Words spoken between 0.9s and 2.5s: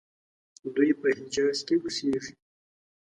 په حجاز کې اوسیږي.